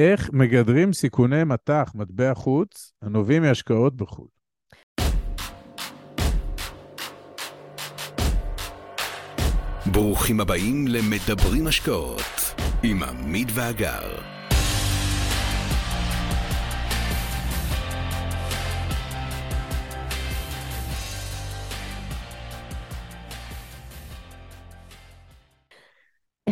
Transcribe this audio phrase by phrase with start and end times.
[0.00, 4.28] איך מגדרים סיכוני מטח, מטבע חוץ, הנובעים מהשקעות בחו"ל.
[9.92, 14.39] ברוכים הבאים למדברים השקעות עם עמית ואגר.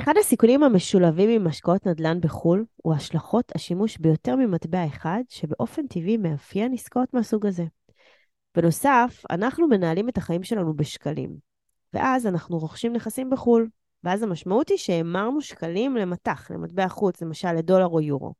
[0.08, 6.16] אחד הסיכונים המשולבים עם השקעות נדל"ן בחו"ל הוא השלכות השימוש ביותר ממטבע אחד, שבאופן טבעי
[6.16, 7.64] מאפיין עסקאות מהסוג הזה.
[8.54, 11.36] בנוסף, אנחנו מנהלים את החיים שלנו בשקלים,
[11.92, 13.68] ואז אנחנו רוכשים נכסים בחו"ל,
[14.04, 18.34] ואז המשמעות היא שהמרנו שקלים למטח, למטבע חוץ, למשל לדולר או יורו.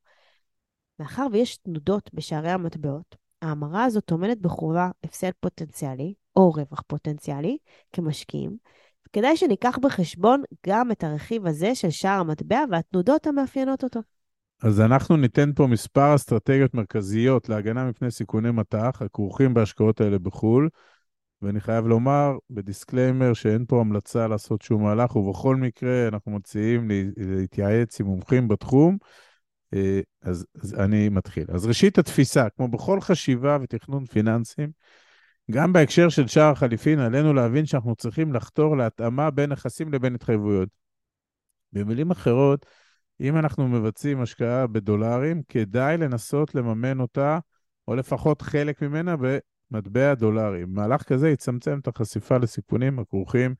[0.99, 7.59] מאחר ויש תנודות בשערי המטבעות, ההמרה הזאת טומנת בחובה הפסד פוטנציאלי, או רווח פוטנציאלי,
[7.93, 8.57] כמשקיעים,
[9.13, 14.01] כדאי שניקח בחשבון גם את הרכיב הזה של שער המטבע והתנודות המאפיינות אותו.
[14.63, 20.69] אז אנחנו ניתן פה מספר אסטרטגיות מרכזיות להגנה מפני סיכוני מטח הכרוכים בהשקעות האלה בחו"ל,
[21.43, 28.01] ואני חייב לומר בדיסקליימר שאין פה המלצה לעשות שום מהלך, ובכל מקרה אנחנו מציעים להתייעץ
[28.01, 28.97] עם מומחים בתחום.
[29.75, 31.45] אה, אז, אז אני מתחיל.
[31.49, 34.71] אז ראשית התפיסה, כמו בכל חשיבה ותכנון פיננסים,
[35.51, 40.69] גם בהקשר של שער החליפין, עלינו להבין שאנחנו צריכים לחתור להתאמה בין נכסים לבין התחייבויות.
[41.73, 42.67] במילים אחרות,
[43.21, 47.39] אם אנחנו מבצעים השקעה בדולרים, כדאי לנסות לממן אותה,
[47.89, 49.15] או לפחות חלק ממנה,
[49.71, 50.65] במטבע דולרי.
[50.65, 53.55] מהלך כזה יצמצם את החשיפה לסיכונים הכרוכים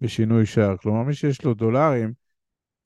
[0.00, 0.76] בשינוי שער.
[0.76, 2.12] כלומר, מי שיש לו דולרים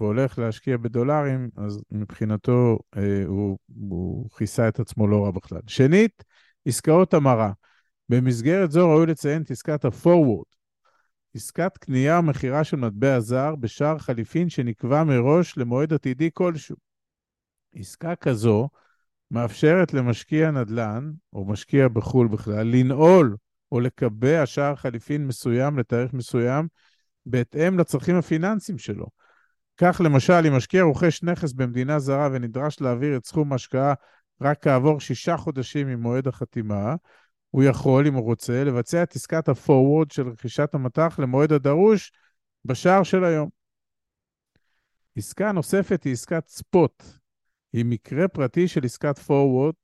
[0.00, 5.60] והולך להשקיע בדולרים, אז מבחינתו אה, הוא, הוא כיסה את עצמו לא רע בכלל.
[5.66, 6.24] שנית,
[6.66, 7.52] עסקאות המרה.
[8.10, 10.56] במסגרת זו ראוי לציין את עסקת ה-forward,
[11.34, 16.76] עסקת קנייה או מכירה של מטבע זר בשער חליפין שנקבע מראש למועד עתידי כלשהו.
[17.74, 18.68] עסקה כזו
[19.30, 23.36] מאפשרת למשקיע נדל"ן, או משקיע בחו"ל בכלל, לנעול
[23.72, 26.68] או לקבע שער חליפין מסוים לתאריך מסוים
[27.26, 29.06] בהתאם לצרכים הפיננסיים שלו.
[29.76, 33.94] כך למשל, אם משקיע רוכש נכס במדינה זרה ונדרש להעביר את סכום ההשקעה
[34.40, 36.94] רק כעבור שישה חודשים ממועד החתימה,
[37.50, 42.12] הוא יכול, אם הוא רוצה, לבצע את עסקת ה-forward של רכישת המטח למועד הדרוש
[42.64, 43.48] בשער של היום.
[45.16, 47.02] עסקה נוספת היא עסקת ספוט.
[47.72, 49.74] היא מקרה פרטי של עסקת forward,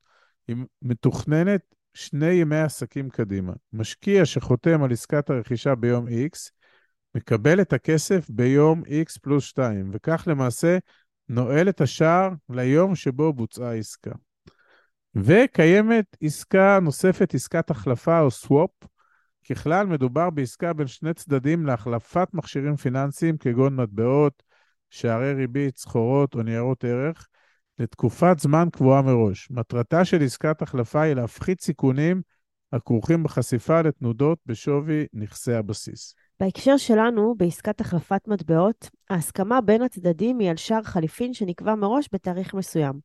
[0.47, 3.53] היא מתוכננת שני ימי עסקים קדימה.
[3.73, 6.51] משקיע שחותם על עסקת הרכישה ביום X,
[7.15, 10.77] מקבל את הכסף ביום X פלוס 2, וכך למעשה
[11.29, 14.11] נועל את השער ליום שבו בוצעה העסקה.
[15.23, 18.69] וקיימת עסקה נוספת, עסקת החלפה או סוואפ.
[19.49, 24.43] ככלל, מדובר בעסקה בין שני צדדים להחלפת מכשירים פיננסיים כגון מטבעות,
[24.89, 27.27] שערי ריבית, סחורות או ניירות ערך,
[27.79, 29.47] לתקופת זמן קבועה מראש.
[29.51, 32.21] מטרתה של עסקת החלפה היא להפחית סיכונים
[32.73, 36.15] הכרוכים בחשיפה לתנודות בשווי נכסי הבסיס.
[36.39, 42.53] בהקשר שלנו, בעסקת החלפת מטבעות, ההסכמה בין הצדדים היא על שער חליפין שנקבע מראש בתאריך
[42.53, 42.99] מסוים.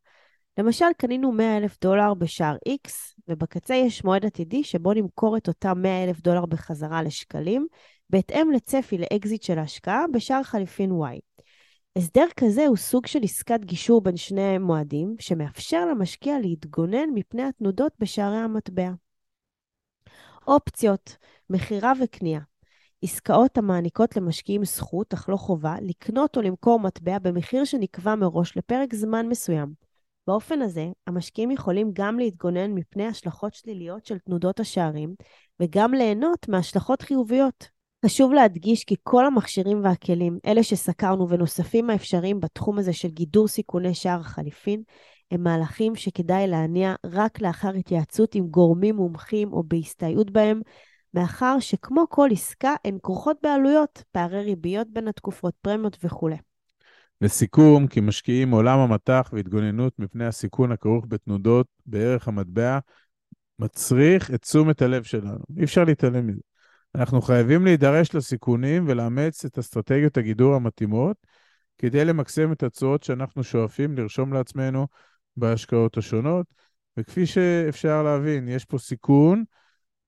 [0.58, 2.90] למשל, קנינו 100 אלף דולר בשער X,
[3.28, 7.66] ובקצה יש מועד עתידי שבו נמכור את אותם 100 אלף דולר בחזרה לשקלים,
[8.10, 11.20] בהתאם לצפי לאקזיט של ההשקעה בשער חליפין Y.
[11.96, 17.92] הסדר כזה הוא סוג של עסקת גישור בין שני מועדים, שמאפשר למשקיע להתגונן מפני התנודות
[17.98, 18.90] בשערי המטבע.
[20.46, 21.16] אופציות,
[21.50, 22.40] מכירה וקנייה.
[23.02, 28.94] עסקאות המעניקות למשקיעים זכות, אך לא חובה, לקנות או למכור מטבע במחיר שנקבע מראש לפרק
[28.94, 29.91] זמן מסוים.
[30.26, 35.14] באופן הזה, המשקיעים יכולים גם להתגונן מפני השלכות שליליות של תנודות השערים,
[35.60, 37.68] וגם ליהנות מהשלכות חיוביות.
[38.04, 43.94] חשוב להדגיש כי כל המכשירים והכלים, אלה שסקרנו ונוספים האפשריים בתחום הזה של גידור סיכוני
[43.94, 44.82] שער החליפין,
[45.30, 50.60] הם מהלכים שכדאי להניע רק לאחר התייעצות עם גורמים מומחים או בהסתייעות בהם,
[51.14, 56.36] מאחר שכמו כל עסקה, הן כרוכות בעלויות, פערי ריביות בין התקופות, פרמיות וכולי.
[57.22, 62.78] לסיכום, כי משקיעים עולם המטח והתגוננות מפני הסיכון הכרוך בתנודות בערך המטבע,
[63.58, 65.44] מצריך את תשומת הלב שלנו.
[65.58, 66.40] אי אפשר להתעלם מזה.
[66.94, 71.16] אנחנו חייבים להידרש לסיכונים ולאמץ את אסטרטגיות הגידור המתאימות,
[71.78, 74.86] כדי למקסם את התשואות שאנחנו שואפים לרשום לעצמנו
[75.36, 76.46] בהשקעות השונות.
[76.96, 79.44] וכפי שאפשר להבין, יש פה סיכון,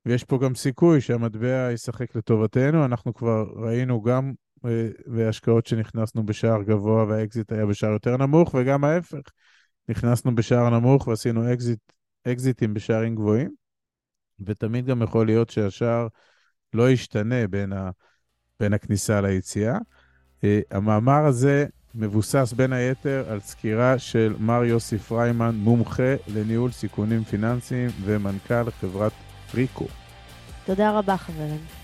[0.07, 2.85] ויש פה גם סיכוי שהמטבע ישחק לטובתנו.
[2.85, 4.33] אנחנו כבר ראינו גם
[5.07, 9.23] והשקעות שנכנסנו בשער גבוה והאקזיט היה בשער יותר נמוך, וגם ההפך,
[9.89, 11.79] נכנסנו בשער נמוך ועשינו אקזיט,
[12.29, 13.51] אקזיטים בשערים גבוהים,
[14.41, 16.07] ותמיד גם יכול להיות שהשער
[16.75, 17.91] לא ישתנה בין, ה,
[18.61, 19.79] בין הכניסה ליציאה.
[20.41, 27.25] אה, המאמר הזה מבוסס בין היתר על סקירה של מר יוסי פריימן, מומחה לניהול סיכונים
[27.25, 29.13] פיננסיים ומנכ"ל חברת
[29.55, 29.87] ריקו.
[30.65, 31.84] תודה רבה, חברים.